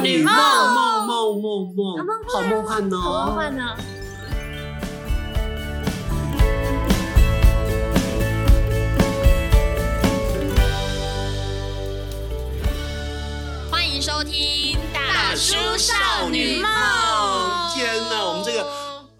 [0.00, 1.98] 女梦，梦梦梦梦，
[2.32, 3.76] 好梦幻哦，好梦幻呢。
[13.70, 16.64] 欢迎收听《大叔少女梦》。
[16.64, 16.74] 天哪，
[17.28, 18.19] 我们这个。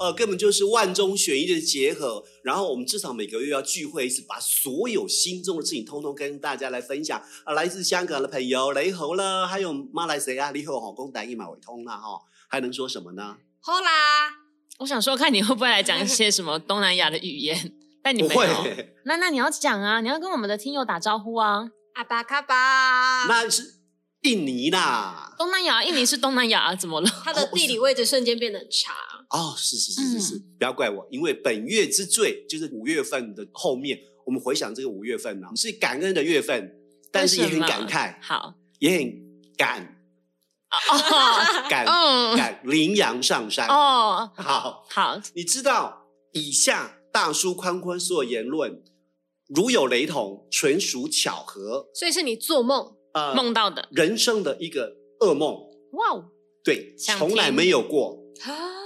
[0.00, 7.22] 呃，根本就是万中选一的结合，然后我们至少每个月要聚会一次，把所有心中的事情通通跟大家来分享。
[7.44, 13.36] 啊，来自香港的朋友雷猴了，还有马来西亚，你好，好公台一马为通了哈，还能说什么呢？
[13.60, 14.30] 好啦，
[14.78, 18.40] 我想说，看你会不会来讲一些什么东南亚的语言， 但你没有。
[18.40, 18.94] 不会。
[19.04, 21.68] 那那你要讲啊，你要跟我们的听友打招呼啊。
[21.92, 23.74] 阿巴卡巴，那是
[24.22, 25.34] 印尼啦。
[25.36, 27.10] 东南亚，印尼是东南亚，怎么了？
[27.22, 28.94] 它的地理位置瞬间变得很差。
[29.30, 36.74] 哦，是是是是是，嗯、不要怪我，因为本月之最就是五月份的后面，我们回想这个五月份呢，是感恩的月份，
[37.12, 39.22] 但是也很感慨，好，也很
[39.56, 40.02] 感，
[40.70, 41.86] 哦， 赶
[42.36, 48.82] 赶羚羊上山，哦，好好，你知道以下大叔宽宽所有言论
[49.46, 55.54] 如有雷同，纯属巧合，所以是你做梦呃梦到的，人生的一个噩梦，
[55.92, 56.24] 哇哦，
[56.64, 58.79] 对，从来没有过啊。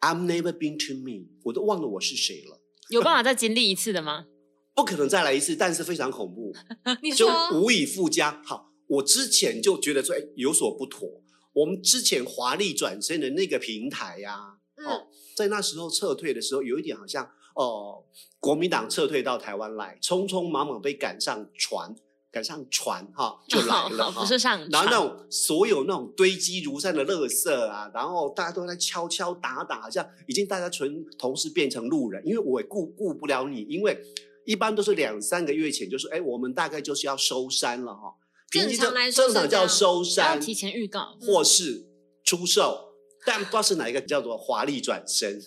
[0.00, 2.60] I'm never been to me，我都忘了我是谁了。
[2.90, 4.26] 有办法再经历一次的吗？
[4.74, 6.54] 不可能再来一次，但是非常恐怖，
[7.02, 8.40] 你就无以复加。
[8.44, 11.08] 好，我之前就觉得说，哎，有所不妥。
[11.52, 17.24] 我们之前华丽转身的那个平台呀、啊，嗯、哦，在那时候撤退的时候，有一点好像，
[17.56, 18.04] 哦、呃，
[18.38, 21.96] 国民党撤退到台湾来，匆匆忙忙被赶上船。
[22.38, 34.00] 赶上船哈就来了哈，不是上船，然后那种所有那种堆积如山的垃圾啊，然后大家都在敲敲打打，好像已经大家全同时变成路人，因为我也顾顾不了你，因为
[34.46, 38.14] 一般都是两三个月前就说，哎，我们大概就是要收山了哈。
[38.52, 41.88] 正常来说，正常叫收山，要提前预告，或是
[42.22, 42.92] 出售，
[43.26, 45.40] 但不知道是哪一个叫做华丽转身。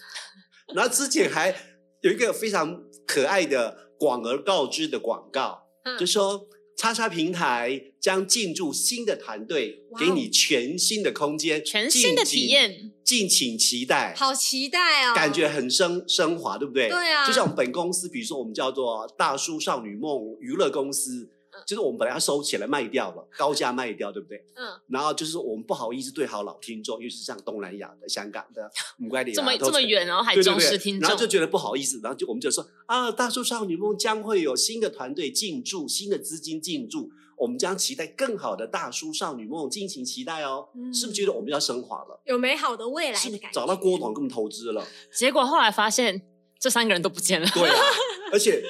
[0.75, 1.55] 然后之前还
[2.01, 6.49] 有一个非常可爱的广而告之的广告，就说。
[6.81, 14.15] 叉叉平台将进驻新的团队，给你全新的空间，全新的体验，敬请期待。
[14.17, 15.13] 好期待哦！
[15.13, 16.89] 感觉很升升华，对不对？
[16.89, 17.27] 对啊。
[17.27, 21.29] 就像我们本公司，比如说我们叫做大叔少女梦娱乐公司。
[21.65, 24.43] 就是我们本来要收起来卖掉了，高价卖掉，对不对？
[24.55, 24.67] 嗯。
[24.87, 28.69] 然后就是我们不好意思对好老听众，尤其是像东南亚的、香港的，
[29.03, 40.69] 五块里这么这么远哦，还忠实听众，然后就觉得不好意思，然后就我们就说啊，大叔少女梦将会有新的团队进驻，新的资金进驻，我们将期待更好的大叔少女梦，敬请期待哦。
[40.75, 42.21] 嗯、是不是觉得我们要升华了？
[42.25, 43.53] 有美好的未来的感觉。
[43.53, 46.21] 找到郭董跟我们投资了，结果后来发现
[46.59, 47.47] 这三个人都不见了。
[47.53, 47.75] 对啊，
[48.31, 48.63] 而且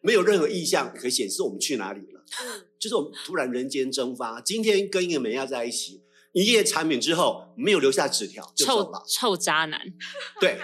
[0.00, 2.15] 没有任何意向可以显示我们去哪里了。
[2.42, 9.80] 嗯就是我们突然人间蒸发，今天跟一个美亚在一起，一夜缠绵之后没有留下纸条就走了，臭臭渣男。
[10.40, 10.58] 对，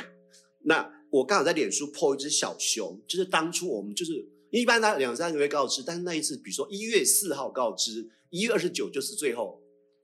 [0.64, 9.62] 那我刚好在脸书 po 一只小熊，就是当初我们就是一般他两三个月告知，但是那一次比如说一月四号告知，一月二十九就是最后，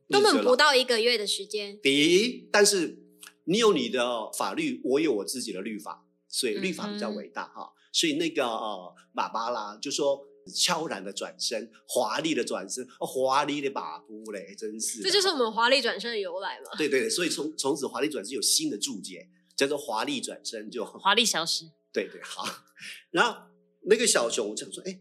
[0.08, 1.78] 根本不到一个月的时间。
[1.82, 2.98] 第但是
[3.44, 7.74] 你有你的法律，我有我自己的律法，所以律法比较伟大哈、嗯。
[7.92, 10.27] 所以那个呃，爸爸啦，就说。
[10.48, 15.02] 悄然的转身，华丽的转身，华丽的把布嘞，真是。
[15.02, 16.76] 这就是我们华丽转身的由来嘛？
[16.76, 21.64] 对对对，所以从从此华丽转身有新的注解，叫做华丽转身就 华丽消失。
[21.92, 22.44] 对对好，
[23.10, 23.40] 然后
[23.82, 25.00] 那个小熊我想说，哎，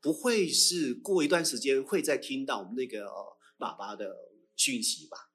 [0.00, 3.06] 不会是过一段时间会再听到我们那个
[3.58, 4.14] 爸爸的
[4.56, 5.30] 讯息吧？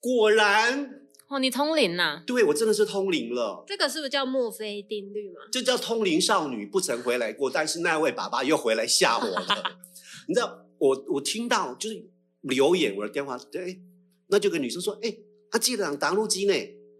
[0.00, 1.05] 果然。
[1.28, 2.22] 哦，你通灵呐、啊？
[2.26, 3.64] 对，我真的是通灵了。
[3.66, 5.40] 这个是不是叫墨菲定律吗？
[5.50, 9.46] 这叫通灵少女不曾回来过，但是那位爸爸又回来吓我了。
[10.28, 12.08] 你知道，我我听到就是
[12.42, 13.80] 留言，我的电话，对，
[14.28, 15.16] 那就跟女生说，哎，
[15.50, 16.54] 他记得讲答录机呢，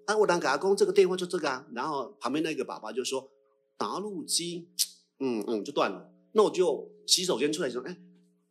[0.07, 1.65] 啊，我当给他讲这个电话就这个啊。
[1.73, 3.31] 然后旁边那个爸爸就说
[3.79, 4.69] 打录机，
[5.21, 6.11] 嗯嗯，就断了。
[6.33, 7.97] 那我就洗手间出来说，哎，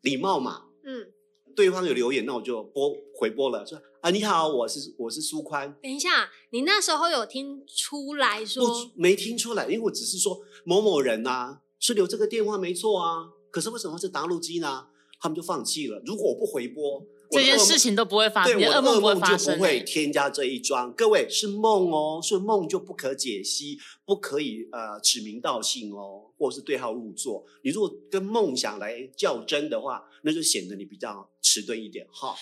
[0.01, 1.11] 礼貌嘛，嗯。
[1.55, 5.75] 对方有留言，那我就拨回拨了，说啊，你好，我是我是苏宽。
[5.81, 8.63] 等一下，你那时候有听出来说？
[8.63, 14.85] 不，没听出来，因为我只是说某某人呐、啊，是留这个电话没错啊，可是为什么是答录机呢？
[15.19, 15.99] 他们就放弃了。
[16.05, 17.03] 如果我不回拨。
[17.31, 20.93] 这件事情都不会发生，对，我的噩梦就不会欸、添加这一桩。
[20.93, 27.43] 各位是梦哦，所以梦就不可解析，不可以呃指名道姓哦，或是对号入座。
[27.63, 32.35] 你如果跟梦想来较真的话，那就显得你比较迟钝一点哈。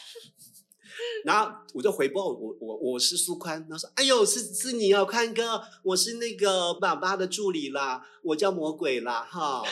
[1.23, 9.63] 然后我就回报我我我是苏宽，他说：“哎呦，是是你哦，宽哥，我是那个爸爸的助理啦，我叫魔鬼啦哈。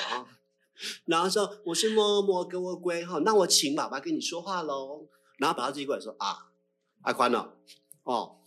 [1.06, 5.08] ”然后说我是摸摸给我归哈，那我请爸爸跟你说话喽。
[5.38, 6.50] 然后爸爸自己过来说啊，
[7.02, 7.52] 阿宽呢？
[8.04, 8.38] 哦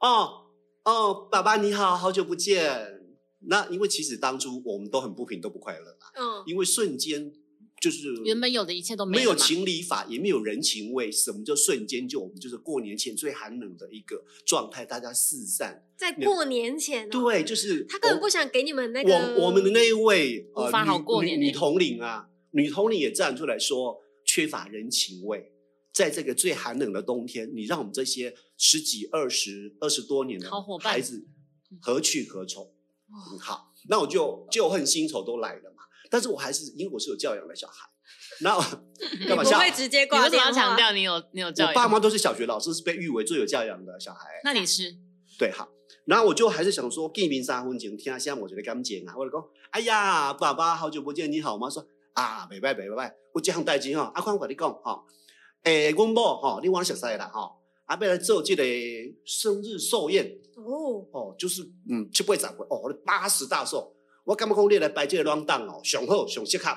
[0.00, 0.46] 哦
[0.84, 3.00] 哦，爸爸你好，好久不见。
[3.40, 6.12] 那因为其实当初我们都很不平，都不快乐啦。
[6.14, 7.32] 嗯，因为瞬间。
[7.80, 11.10] 就是原本有的一切都没有，没有情理法，也没有人情味。
[11.10, 17.10] 什么叫瞬间就我们就是过年前最寒冷的一个状态，大家四散在过年前、哦。
[17.10, 19.10] 对，就是他根本不想给你们那个。
[19.10, 25.50] 我我们的那一位无法好过年女女统领啊，女统领也站出来说缺乏人情味，
[25.90, 31.26] 在这个最寒冷的冬天，你让我们这些十几、二十、二十多年的好孩子
[31.80, 32.70] 何去何从？
[33.08, 35.79] 嗯，好，那我就旧恨新仇都来了嘛。
[36.10, 37.88] 但是我还是因为我是有教养的小孩，
[38.42, 38.54] 那
[39.26, 39.42] 干嘛？
[39.44, 40.50] 不会直接挂电话？
[40.50, 41.72] 你为什么要强调你有你有教养？
[41.72, 44.28] 我爸妈都是小学老师，是被誉为最有教养的小孩。
[44.44, 44.96] 那你是？
[45.38, 45.68] 对，好。
[46.06, 49.14] 然后我就还是想说，见面三分情，听下我觉得感情啊。
[49.16, 51.70] 我就讲，哎呀，爸爸好久不见，你好吗？
[51.70, 55.04] 说啊，拜拜拜拜，我这样代志哈，阿宽我跟你讲哈，
[55.62, 57.52] 诶，阮某哈，你往熟悉啦哈，
[57.86, 58.64] 阿要来做这个
[59.24, 60.26] 生日寿宴
[60.56, 63.94] 哦哦，就是嗯，七八十岁哦，八十大寿。
[64.30, 66.70] 我感觉讲你来摆这个乱档哦，上好上适合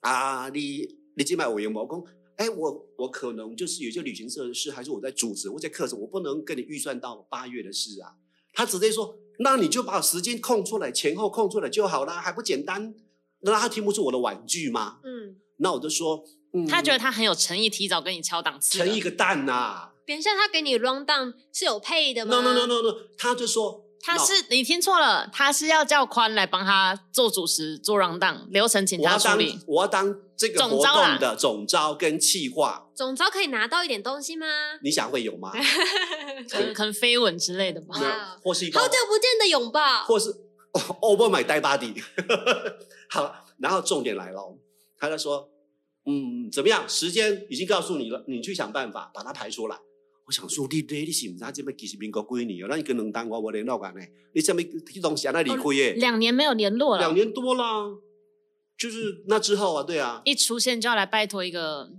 [0.00, 0.48] 啊！
[0.48, 1.78] 你你今摆有闲无？
[1.78, 2.02] 我讲，
[2.36, 8.14] 哎，我我可能就是有些旅行社的事，还是我在组织，我在课程，我不能跟你预算到八月的事啊。
[8.54, 12.94] 他直接说，那你就把时间空出来，前后空出来就好啦，还不简单？
[13.40, 15.00] 那他听不出我的婉拒吗？
[15.04, 18.78] 嗯，那我就说，嗯，他觉得他很有诚意，提早跟你敲档次。
[18.78, 19.92] 诚意个蛋呐、啊！
[20.06, 23.84] 等一下，他给你 run down 是有配的吗？No no no no no，他就说。
[24.06, 29.58] 他是你听错了，他是要叫宽来帮他做主持、做 rundown 流程，请他处理。
[29.66, 32.88] 我要当这个活动的总招跟企划。
[32.94, 34.46] 总招可以拿到一点东西吗？
[34.82, 35.50] 你想会有吗？
[36.48, 37.94] 可能可能飞吻之类的吧。
[38.42, 40.32] 或是好久不见的拥抱，或是
[41.00, 42.00] over my dead body。
[43.10, 44.56] 好，然后重点来了，
[44.98, 45.48] 他就说，
[46.06, 46.88] 嗯，怎么样？
[46.88, 49.76] 时间已经告诉你了，你去想办法把它排出来。
[50.26, 52.66] 我想说，你你你是唔知这边其实民国几年哦？
[52.68, 54.00] 那你跟两单我我联络过呢？
[54.34, 55.30] 你什么这东西啊？
[55.30, 55.92] 那离开诶？
[55.94, 56.98] 两年没有联络了。
[57.00, 57.86] 两年多啦，
[58.76, 60.22] 就是那之后啊，对啊。
[60.24, 61.92] 一出现就要来拜托一个，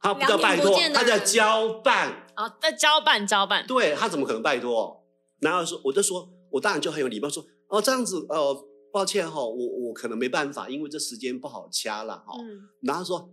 [0.00, 2.26] 他不叫拜托，他叫交办。
[2.36, 3.66] 哦，在交办交办。
[3.66, 5.04] 对，他怎么可能拜托？
[5.40, 9.54] 然后说，我就说，我当然就很有礼貌说，哦，这样子，呃，抱歉哈，我
[9.88, 12.34] 我可能没办法，因为这时间不好掐了哈。
[12.40, 12.62] 嗯。
[12.80, 13.30] 然后说。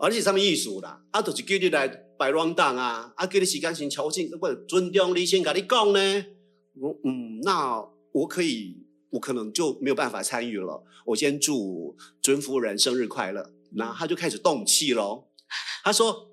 [0.00, 1.02] 而且什么艺术啦？
[1.10, 1.88] 啊，就是叫你来
[2.18, 3.12] 摆乱档啊！
[3.16, 6.26] 啊，给你时间先敲醒，不尊重你先跟你讲呢。
[6.80, 7.80] 我嗯，那
[8.12, 8.76] 我可以，
[9.10, 10.82] 我可能就没有办法参与了。
[11.06, 13.52] 我先祝尊夫人生日快乐。
[13.76, 15.26] 然后他就开始动气喽。
[15.84, 16.30] 他说：“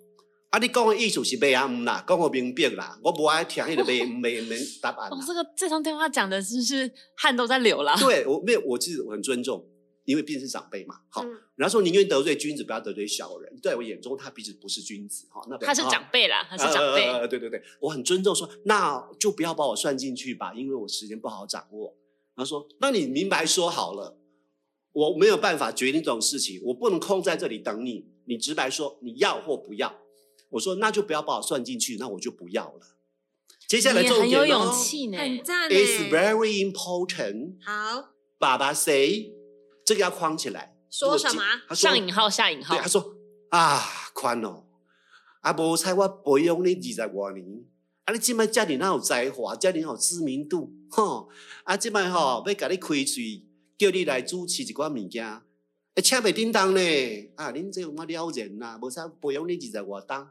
[0.52, 1.66] 啊，你讲的意思是白啊？
[1.66, 2.98] 唔啦，讲我明白啦。
[3.04, 5.10] 我不爱听你的白唔白没答案。
[5.12, 7.94] ”哦，这个这通电话讲的是不是汗都在流了？
[8.00, 9.68] 对，我没有，我其实我很尊重。
[10.06, 11.26] 因为毕竟是长辈嘛，好，
[11.56, 13.60] 然后说宁愿得罪君子，不要得罪小人。
[13.62, 17.08] 在我眼中，他毕竟不是君子，哈，那他是长辈啦，他是长辈。
[17.08, 21.96] 呃，对对对，我很尊重说，那就不要把我算进去吧，因为我时间不好掌握。
[22.36, 24.18] 他说，那你明白说好了，
[24.92, 30.02] 我没有办法决定这种事情，我不能空在这里等你，你直白说你要或不要。
[30.52, 32.98] 我说那就不要把我算进去，那我就不要了。
[33.68, 37.56] 接下来重点很有勇气呢，很赞，It's very important。
[37.64, 39.35] 好，爸爸 say。
[39.86, 40.76] 这个要框起来。
[40.90, 41.42] 说什么？
[41.68, 42.76] 他说上引号下引号。
[42.76, 43.16] 对，他说
[43.50, 43.82] 啊，
[44.14, 44.64] 宽哦，
[45.42, 47.46] 啊，无猜我培养你二十多年，
[48.06, 51.30] 啊，你这么家里哪有才华，家里有知名度，吼，
[51.64, 53.46] 啊，这么吼要给你开嘴，
[53.78, 56.82] 叫你来主持一寡物件，哎，请袂叮当呢，
[57.36, 58.80] 啊，恁这有么撩人呐？
[58.82, 60.30] 无猜培养你二十多当，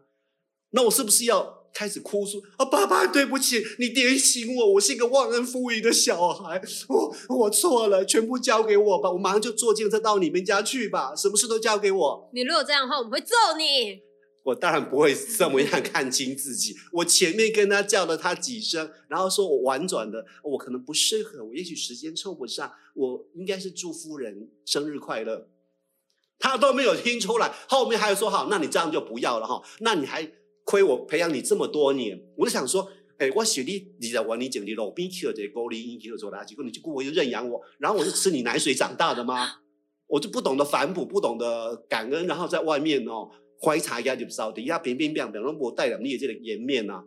[0.70, 1.63] 那我是不是要？
[1.74, 2.64] 开始哭诉啊！
[2.64, 12.30] 爸爸，对不起，你点醒我，我是一个忘恩负义的小孩，我我错了，全部交给我吧，我马上就坐计程车到你们家去吧，什么事都交给我。
[12.32, 14.00] 你如果这样的话，我们会揍你。
[14.44, 25.48] 我当然不会这么样看清自己，我前面跟他叫了他几声，然后说我婉转的，我可能不适合，我也许时间凑不上，我应该是祝夫人生日快乐，
[26.38, 30.30] 他都没有听出来，后面还有说好，那你这样就不要了哈，那你还。
[30.64, 39.56] 亏我培养你这么多年，我就想说，哎，我学你你在玩你整你老兵去了这高龄英去了做垃圾，结果你就过我就认养我，然后我是吃你奶水长大的吗？
[40.08, 43.28] 我就不懂得反哺，不懂得感恩，然后在外面哦，
[43.60, 47.02] 怀茶一就不知道底下边边边边，然后我带了你也这个颜面呐，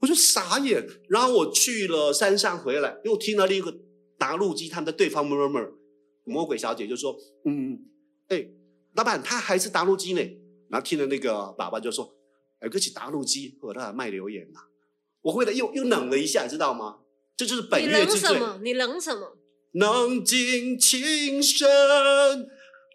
[0.00, 0.84] 我就傻眼。
[1.08, 3.72] 然后我去了山上回来，又听到另一个
[4.18, 5.72] 打路机，他们的对方 murmur，
[6.24, 7.78] 魔鬼小姐就说，嗯，
[8.28, 8.48] 哎，
[8.94, 10.20] 老板他还是打路机呢。
[10.68, 12.17] 然后听了那个爸爸就说。
[12.60, 14.60] 而个起打录机和他卖留言呐，
[15.22, 16.98] 我回来又又冷了一下，知道吗？
[17.36, 18.30] 这就是本月之最。
[18.30, 18.60] 你冷什么？
[18.62, 19.36] 你冷什么？
[19.72, 21.68] 冷静情深，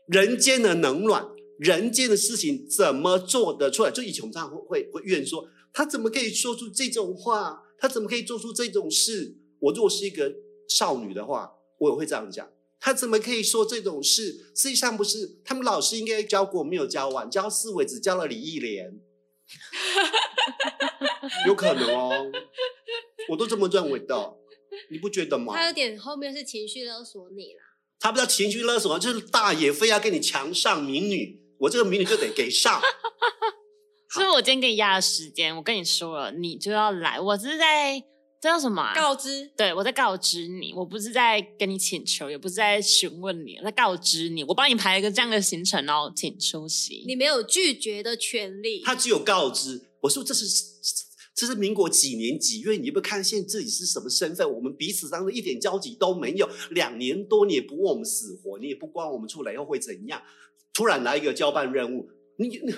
[0.07, 1.27] 人间的冷暖，
[1.59, 3.91] 人间的事情怎么做得出来？
[3.91, 7.63] 就以前我们常常会会会怨说，他怎么可以说出这种话？
[7.77, 9.37] 他怎么可以做出这种事？
[9.59, 10.33] 我如果是一个
[10.67, 12.49] 少女的话，我也会这样讲。
[12.79, 14.51] 他怎么可以说这种事？
[14.55, 18.99] 实际上不是，他们老师应该教过，没有教完，教四维只教了李忆莲，
[21.47, 22.31] 有可能哦，
[23.29, 24.37] 我都这么认为的，
[24.89, 25.53] 你不觉得吗？
[25.55, 27.63] 他有点后面是情绪勒索你啦，
[27.99, 32.81] 他不叫情绪勒索，就是大爷非要跟你强上民女，我这个民女就得给上。
[34.13, 37.19] 所以我今天给你压的时间，我跟你说了，你就要来。
[37.19, 38.03] 我是在
[38.43, 38.93] 这叫什么、啊？
[38.93, 39.49] 告知。
[39.55, 47.05] 对，我在告知你，我不是在跟你请求，也不是在询问你，我在告知你，我帮你排了一个这样的行程哦，请出席。
[47.07, 48.81] 你没有拒绝的权利。
[48.83, 49.81] 他只有告知。
[50.01, 50.45] 我说这是
[51.33, 52.75] 这是民国几年几月？
[52.75, 54.53] 你不看现在自己是什么身份？
[54.53, 60.21] 我们彼此当中一点交集都没有，两年多你也不问我们死活，你也不管我们出来以后会怎样。
[60.73, 62.73] 突然来一个交办任务，你你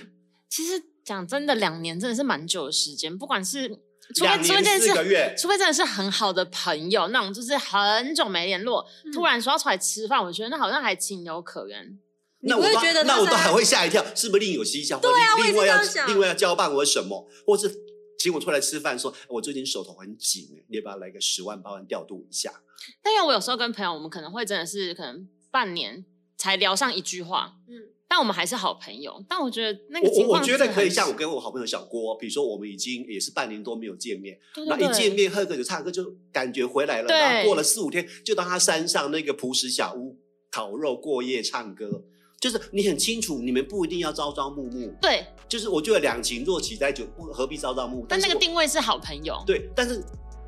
[0.48, 0.84] 其实。
[1.06, 3.16] 讲真的，两年真的是蛮久的时间。
[3.16, 3.80] 不管是
[4.14, 11.98] 除非除非真的是，除非真的是很好的朋友，那种就是很久没联络，嗯、突然说要出来吃饭，我觉得那好像还情有可原。
[12.42, 15.00] 那我都觉得那我都还会吓一跳，是不是另有蹊跷？
[15.00, 17.74] 对啊，另外要想另外要交办我什么，或是
[18.20, 22.62] 请我出来吃饭，说我最近手头很紧，你要不要来个十万八万调度一下？
[23.02, 26.06] 但因为我有时候跟朋友，我们可能会真的是可能半年
[26.38, 27.95] 才聊上一句话，嗯。
[28.08, 40.16] 但我们还是好朋友，但我觉得那个我我觉得可以像我跟我好朋友小郭，比如说我们已经也是半年多没有见面，那一见面喝个酒唱歌就感觉回来了，然后过了四五天就到他山上那个朴实小屋
[40.52, 42.04] 烤肉过夜唱歌，
[42.40, 48.06] 就是你很清楚你们不一定要朝朝暮暮，对，就是我觉得两情若起在酒，何必朝朝暮暮？
[48.08, 50.02] 但那个定位是好朋友，对，但是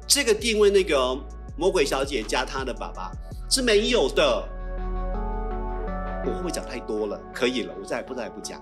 [0.08, 1.18] 这个定位那个
[1.58, 3.12] 魔鬼小姐加她的爸爸
[3.50, 4.48] 是没有的。
[6.28, 7.20] 我会不会讲太多了？
[7.34, 8.62] 可以了，我再也不再也不讲。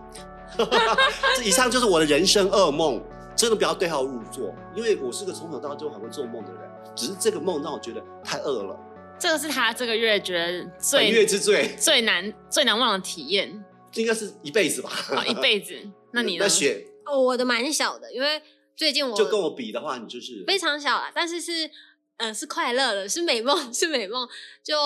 [1.35, 3.01] 这以上就是我的人生噩梦，
[3.35, 6.61] 真的不要对号入座，因为我是个从小到大就很会做梦的人，
[6.95, 8.79] 只是这个梦让我觉得太饿了。
[9.17, 13.63] 这个是他这个月觉得最本月之最最难最难忘的体验，
[13.95, 14.91] 应该是一辈子吧？
[15.11, 15.73] 哦、一辈子。
[16.13, 16.43] 那你呢？
[16.43, 18.41] 那雪哦，我的蛮小的，因为
[18.75, 21.69] 最近我就跟我比的话，你就是非常小啊，但是是
[22.17, 24.27] 呃是快乐的，是美梦， 是美梦。
[24.63, 24.77] 就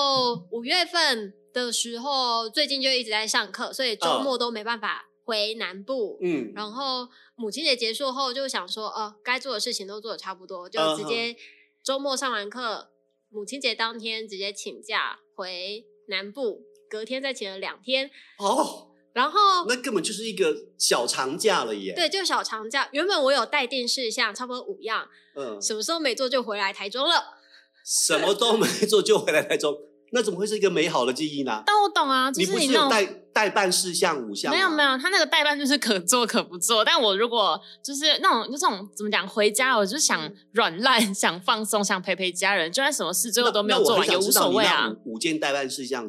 [0.52, 1.34] 五月份。
[1.54, 6.18] 的时候，最近就一直在上课，所以周末都没办法回南部。
[6.22, 11.36] 嗯，然后母亲节结束后，就想说，哦，该做的事情都做的差不多，就直接
[11.84, 12.90] 周末上完课，
[13.30, 18.10] 母亲节当天直接请假回南部，隔天再请了两天。
[18.38, 21.94] 哦，然后那根本就是一个小长假了耶。
[21.94, 22.90] 对，就小长假。
[22.92, 25.08] 原本我有待定事项，差不多五样。
[25.36, 27.38] 嗯，什么时候没做就回来台中了。
[27.86, 29.89] 什么都没做就回来台中。
[30.12, 31.62] 那怎么会是一个美好的记忆呢？
[31.66, 34.52] 但我懂啊，就是、你，你不是有代代办事项五项？
[34.52, 36.84] 没有没有，他那个代办就是可做可不做。
[36.84, 44.92] 但我如果就是那种就这种怎么讲，回家我就想软烂， 想放松，想陪陪家人，就算什么事最后都没有做完也无所谓啊。
[45.06, 46.08] 五,件代办事项，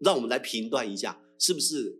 [0.00, 1.98] 让我们来评断一下，是不是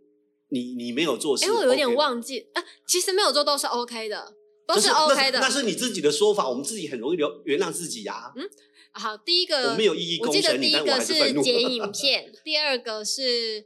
[0.49, 1.45] 你你没有做事？
[1.45, 4.33] 因为我有点忘记啊，其实没有做都是 OK 的，
[4.67, 5.39] 都是 OK 的。
[5.39, 8.33] 那是，那是你自己的说法，我们自己很容易原原谅自己呀、啊。
[8.35, 8.49] 嗯。
[8.93, 13.65] 好，第一个我没有异议，我记得第一个是剪影 片，第二个是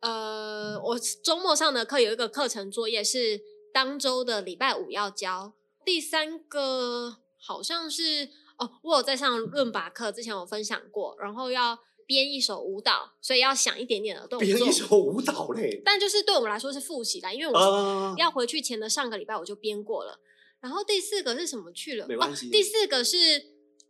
[0.00, 3.40] 呃，我周末上的课有一个课程作业是
[3.72, 5.52] 当周的礼拜五要交，
[5.84, 20.18] 第三个好像是哦，我有在上论把课，之前我分享过，然后要编一首舞蹈，所以要想一点点的动作，编一首舞蹈嘞，但就是对我们来说是复习啦，因为我要回去前的上个礼拜我就编过了，
[20.60, 22.06] 然后第四个是什么去了？
[22.08, 23.16] 没关系，哦，第四个是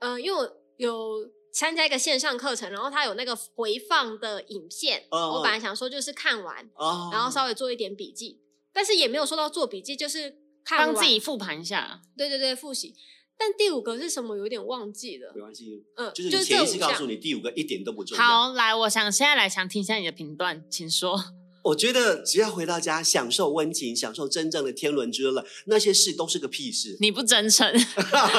[0.00, 0.58] 呃，因为我。
[0.76, 5.04] 有参加一个线上课程，然后他有那个回放的影片。
[5.10, 7.12] Oh, 我本来想说就是看完，oh.
[7.12, 8.40] 然后稍微做一点笔记，
[8.72, 12.00] 但是也没有说到做笔记，就是看完帮自己复盘一下。
[12.16, 12.94] 对对对，复习。
[13.36, 14.36] 但第五个是什么？
[14.36, 15.32] 有点忘记了。
[15.34, 18.22] 没关系，嗯，就是你潜意识告诉你第五个一点都不重要。
[18.22, 21.18] 好，来，我想现在来想听一下你的评断，请说。
[21.62, 26.96] 我觉得只要回到家，享受温情，享受真正的天伦之乐，那些事都是个屁事。
[27.00, 27.72] 你不真诚，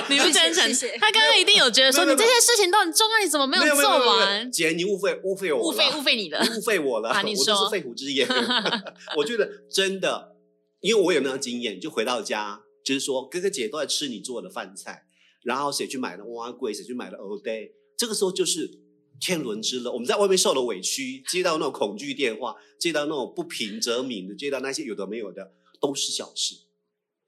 [0.09, 0.89] 你不真诚。
[0.99, 4.51] 他刚刚一定有觉得说，你这些事情都很重要，你怎么没有做完？
[4.51, 7.09] 姐，你误会误会我，误会误会你了，误会我了。
[7.15, 8.27] 啊、你说我是肺腑之言。
[9.15, 10.35] 我觉得真的，
[10.81, 15.05] 因为我有那样经验，就回到家，就是说哥哥姐都在吃你做的饭菜，
[15.43, 18.82] 然后谁去买了碗粿，谁去买了蚵嗲，这个时候就是。
[19.19, 26.55] 天伦之乐，我们在外面受了委屈，接到那种恐惧电话，接到那种不平则鸣的，接到那些有的没有的，都是小事，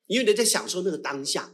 [0.08, 1.52] 因为你在享受那个当下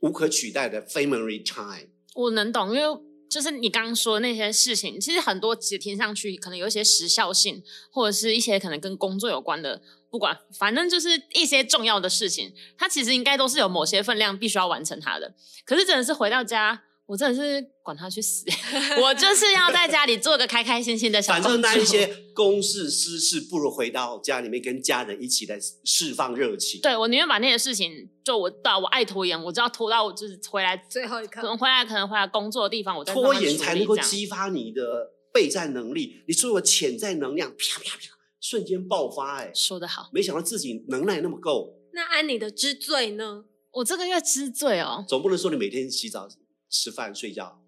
[0.00, 1.88] 无可取代的 family time。
[2.14, 3.00] 我能懂，因为
[3.30, 15.34] 就是你刚刚说的那些事情，其实很多其实听上去可能有一些时效性，或者是一些可能跟工作有关的，不管，反正就是一些重要的事情，它其实应该都是有某些分量必须要完成它的。
[15.64, 16.84] 可是真的是回到家。
[17.06, 18.46] 我真的是管他去死，
[19.02, 21.34] 我就是要在家里做个开开心心的小。
[21.34, 26.80] 反正那一些公事私事，不如回到家里面跟家人一起来释放热情。
[26.80, 38.02] 对，我宁愿把那些事情，就我到我爱拖延，我就要拖到我就是回来最后一刻，可能回来可能回来工作的地方，我拖延才能够激发你的备战能力，你所有潜在能量啪啪啪
[38.40, 39.40] 瞬间爆发。
[39.40, 41.74] 哎，说得好，没想到自己能耐那么够。
[41.92, 43.44] 那按你的知罪呢？
[43.72, 46.26] 我这个月知罪哦，总不能说你每天洗澡。
[46.74, 47.60] 吃饭睡觉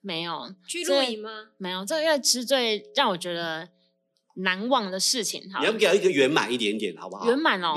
[0.00, 1.30] 没有去露营吗？
[1.58, 3.68] 没有，这个月吃最让我觉得
[4.36, 7.26] 难忘的事情，好，你要不要一个圆满一点点，好不好？
[7.26, 7.74] 圆满哦，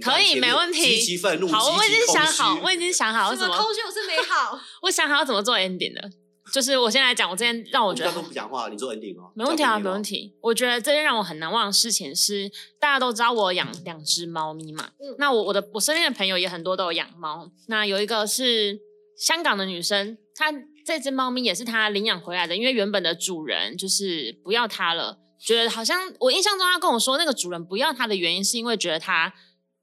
[0.00, 0.80] 可以，没问题。
[0.80, 4.58] 极其愤怒，好，我已经想好，我已经想好什么空虚，我是美好。
[4.82, 6.10] 我想好要怎么做 ending 的，
[6.52, 10.34] 就是我先来讲，我今天让我觉得都不讲话，你做 ending 哦，没问题啊，没问题。
[10.40, 18.80] 我觉得这件让我很难忘的事情是，大家都知道我养两只猫咪嘛，嗯那我我的我身边的朋友也很多都有养猫，那有一个是
[19.18, 20.54] 香港的女生，她。
[20.86, 29.34] 这只猫咪也是她领养回来的，因为原本的主人就是不要它了，觉得好像我印象中她跟我说，那个主人不要它的原因是因为觉得它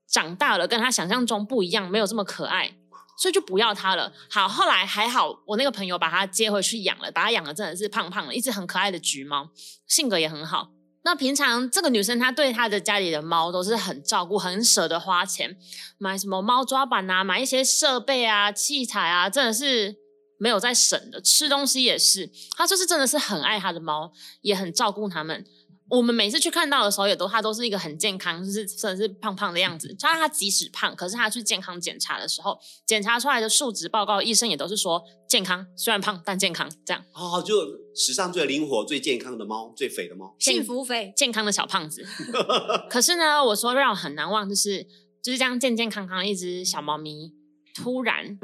[0.10, 2.76] 长大了跟他想象中不一样，没有这么可爱，
[3.20, 4.12] 所以就不要它了。
[4.32, 9.52] 好，后来还好，我那个朋友把它接回去养了，把它养的真的是胖胖的，一只很可爱的橘猫，
[9.86, 10.72] 性格也很好。
[11.06, 15.56] 那平常这个女生她对她的家里的猫都是很照顾，很舍得花钱
[15.98, 20.04] 买什么猫抓板啊，买一些设备啊、器材啊，真的是。
[20.38, 25.46] 没有在省的，吃东西也是，她就是真的是很爱她的猫，也很照顾它们。
[25.90, 29.96] 我们每次去看到的时候，也都他都是一个很健康，就是真的是胖胖的样子。
[30.00, 36.70] 他他即使胖，可是他去健康检查的时候，检查出来的数值报告，医生也都是说健康，虽然胖但健康。
[36.84, 37.54] 这样哦，就
[37.96, 42.04] 史上最灵活、最健康的猫，最肥的猫，幸福肥，健康的小胖子。
[42.90, 44.84] 可是呢，我说让我很难忘，就是
[45.22, 47.34] 就是这样健健康康的一只小猫咪，
[47.76, 48.40] 突然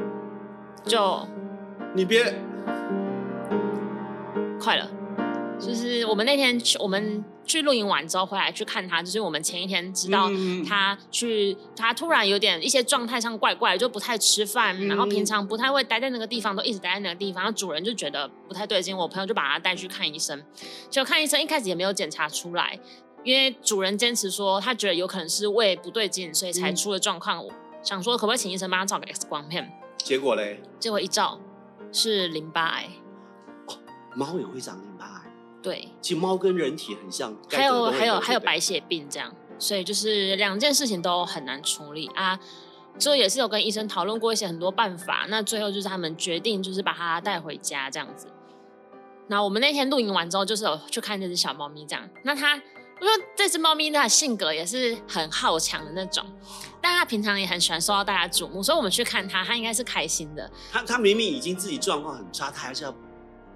[0.86, 1.28] 就。
[1.94, 2.24] 你别
[4.58, 4.90] 快了，
[5.60, 10.30] 就是我们那天去，我们去露营完之后回来去看他，就是我们前一天知道
[10.68, 20.44] 他去，他突然有点一些状态上怪怪，就不太吃饭，然后平常不太会待在那个地方，都一直待在那个地方，然后主人就觉得不太对劲，我朋友就把他带去看医生，
[20.90, 22.80] 就看医生一开始也没有检查出来，
[23.24, 27.44] 因为主人坚持说他觉得有可能是胃不对劲，所以才出了状况。
[27.44, 27.52] 我
[27.84, 29.72] 想说可不可以请医生帮他照个 X 光片？
[29.98, 30.62] 结果嘞？
[30.80, 31.40] 结果一照。
[31.94, 32.88] 是淋巴癌，
[33.68, 33.76] 哦，
[34.16, 35.11] 猫也会长淋巴癌。
[35.62, 42.40] 对，其实猫跟人体很像，还有还有还有白血病这样，所以就是两件事情都很难处理啊。
[43.00, 48.28] 所以也是有跟医生讨论过一些很多办法，那最后就是他们决定就是把它带回家这样子。
[49.28, 52.10] 那我们那天露营完之后，就是有去看这只小猫咪这样。
[52.26, 52.54] 那它，
[53.00, 56.26] 我说这只猫咪它的性格也是很好强的那种。
[56.82, 60.52] 但他平常也很喜欢受到大家瞩目，所以我们去看它，它应该是开心的。
[60.70, 62.94] 它它明明已经自己状况很差，它还是要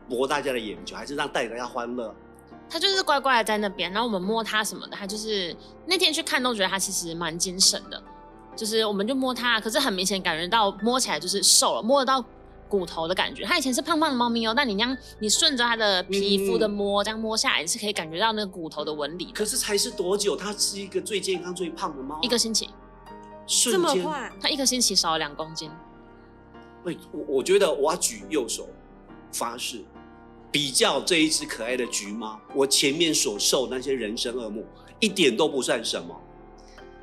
[0.09, 2.13] 博大家的眼球，还是让带大家欢乐。
[2.69, 8.01] 他就是乖乖的在那边，然后我们摸他什么的，他就是那天去看都觉得他其实蛮精神的。
[8.55, 12.23] 就是我们就摸他，可是很明显感觉到摸起来就是瘦了，摸得到
[12.69, 13.43] 骨头的感觉。
[13.43, 19.31] 他以前是胖胖的猫咪哦，但你那样你顺着他的皮肤的摸，嗯、这样摸下来你是可以感觉到那个骨头的纹理。
[19.33, 20.35] 可是才是多久？
[20.35, 22.69] 他是一个最健康最胖的猫，一个星期。
[23.45, 25.69] 这么快，他一个星期少了两公斤。
[26.83, 28.69] 喂，我我觉得我要举右手
[29.33, 29.83] 发誓，
[30.55, 34.63] 比较这一只可爱的橘猫，我前面所受那些人生恶梦，
[35.01, 36.17] 一点都不算什么。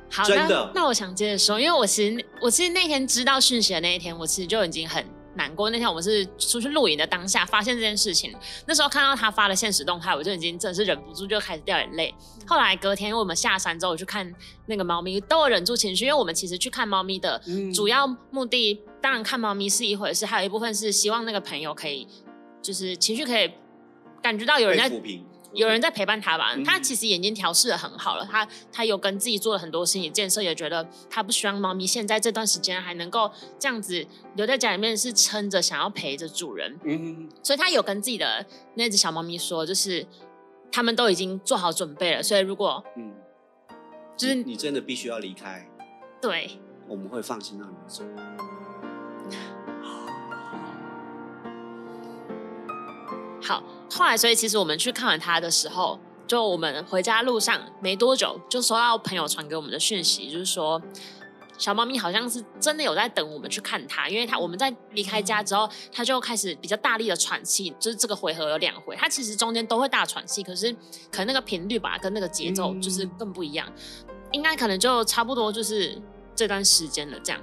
[0.09, 0.71] 好，真的。
[0.73, 5.05] 那，那我想接着说，因为我其实我其实那天知道讯息的那一天，我其实就已经很。
[5.35, 8.31] 难过那天我们是出去露营的当下发现这件事情，
[8.67, 12.13] 那时候看到他发的现实动态，我就已经真的是忍不住就开始掉眼泪。
[12.45, 14.31] 后来隔天因为我们下山之后我去看
[14.67, 17.41] 那个猫咪，都有忍住情绪，因为我们其实去看猫咪的
[17.73, 22.07] 主要目的，嗯、当然看猫咪是一回事，还有一部分是希望那个朋友可以
[22.63, 23.51] 就是情绪可以
[24.23, 24.91] 感觉到有人在。
[25.53, 34.03] 有人在陪伴他吧，他其实眼睛调试的很好了，他他有跟自己做了很多心理建设，也觉得他不希望猫咪现在这段时间还能够这样子
[34.35, 36.75] 留在家里面，是撑着想要陪着主人。
[36.83, 40.03] 嗯，所以他有跟自己的那只小猫咪说，就是
[40.71, 43.13] 他们都已经做好准备了，所以如果嗯，
[44.17, 45.69] 就是你，你真的必须要离开，
[46.19, 46.49] 对，
[46.87, 48.03] 我们会放心让你走。
[53.43, 60.81] 好，后来所以其实我们去看完他的时候，就我们回家路上没多久，就收到朋友传给我们的讯息，就是说
[61.57, 70.71] 小猫咪好像是真的有在等我们去看它，因为它我们在离开家之后，它就开始比较大力的喘气，就是这个回合有两回，它其实中间都会大喘气，可是
[71.11, 73.67] 可能那个频率吧跟那个节奏就是更不一样。
[74.31, 76.01] 应该可能就差不多就是
[76.35, 77.39] 这段时间了，这样。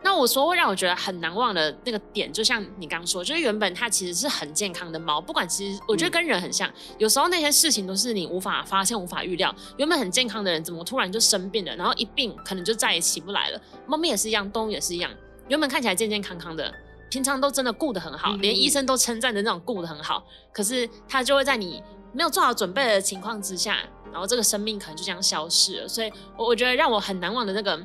[0.00, 9.54] 那我说会让我觉得很难忘的那个点，就像你刚刚说，就是原本它其实是很健康的猫，不管其实我觉得跟人很像，嗯、有时候那些事情都是你无法发现、无法预料。
[9.76, 11.74] 原本很健康的人，怎么突然就生病了？
[11.74, 13.60] 然后一病可能就再也起不来了。
[13.86, 15.10] 猫咪也是一样，动物也是一样，
[15.48, 16.72] 原本看起来健健康康的，
[17.10, 21.82] 平常都真的顾得很好，嗯、连医生都称赞的那种顾得很好，可是它就会在你
[22.12, 23.78] 没有做好准备的情况之下，
[24.12, 25.88] 然后这个生命可能就这样消失了。
[25.88, 27.78] 所以，我我觉得让我很难忘的那个。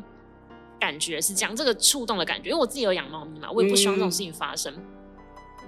[0.83, 4.73] 感觉是这样，这个触动的感觉，因为我自己有养猫咪嘛，我也不希望这种事情发生。
[4.73, 4.83] 嗯、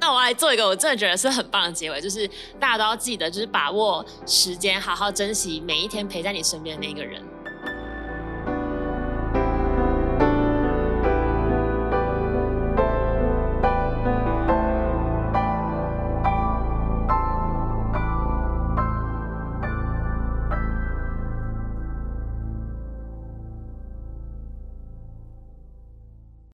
[0.01, 2.28] 那我来做一个我真的觉得是很棒的结尾，就是
[2.60, 7.23] 大家都要记得，就是把握时间，好好珍惜每一天陪在你身边的那个人。